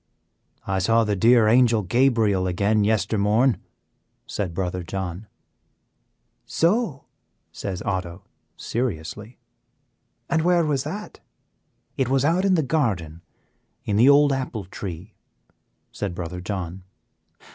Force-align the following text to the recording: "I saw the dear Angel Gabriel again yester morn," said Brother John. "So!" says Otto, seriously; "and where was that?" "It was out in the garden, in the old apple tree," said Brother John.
"I 0.65 0.79
saw 0.79 1.03
the 1.03 1.15
dear 1.15 1.47
Angel 1.47 1.83
Gabriel 1.83 2.47
again 2.47 2.83
yester 2.83 3.19
morn," 3.19 3.59
said 4.25 4.51
Brother 4.51 4.81
John. 4.81 5.27
"So!" 6.47 7.05
says 7.51 7.83
Otto, 7.83 8.23
seriously; 8.57 9.37
"and 10.27 10.41
where 10.41 10.65
was 10.65 10.85
that?" 10.85 11.19
"It 11.97 12.09
was 12.09 12.25
out 12.25 12.45
in 12.45 12.55
the 12.55 12.63
garden, 12.63 13.21
in 13.85 13.95
the 13.95 14.09
old 14.09 14.33
apple 14.33 14.65
tree," 14.65 15.13
said 15.91 16.15
Brother 16.15 16.41
John. 16.41 16.83